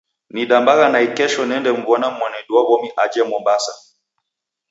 [0.33, 3.73] Nidambagha naikesho nende mw'ona mwanedu wa w'omi aje Mwambasa.